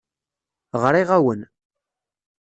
[0.81, 1.41] Ɣriɣ-awen.